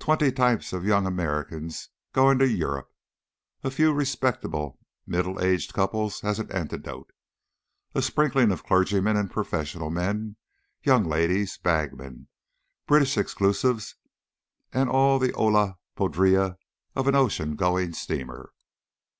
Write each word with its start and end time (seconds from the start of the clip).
Twenty 0.00 0.32
types 0.32 0.72
of 0.72 0.84
young 0.84 1.06
America 1.06 1.60
going 2.12 2.38
to 2.40 2.44
"Yurrup," 2.48 2.88
a 3.62 3.70
few 3.70 3.92
respectable 3.92 4.80
middle 5.06 5.40
aged 5.40 5.74
couples 5.74 6.24
as 6.24 6.40
an 6.40 6.50
antidote, 6.50 7.12
a 7.94 8.02
sprinkling 8.02 8.50
of 8.50 8.64
clergymen 8.64 9.16
and 9.16 9.30
professional 9.30 9.88
men, 9.88 10.34
young 10.82 11.04
ladies, 11.04 11.56
bagmen, 11.56 12.26
British 12.88 13.16
exclusives, 13.16 13.94
and 14.72 14.90
all 14.90 15.20
the 15.20 15.32
olla 15.34 15.76
podrida 15.96 16.56
of 16.96 17.06
an 17.06 17.14
ocean 17.14 17.54
going 17.54 17.92
steamer. 17.92 18.50